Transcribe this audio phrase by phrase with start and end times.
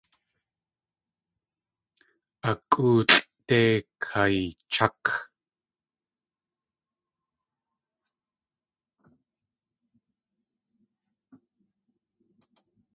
[2.49, 3.17] A kʼóolʼde
[4.05, 5.03] kaychák!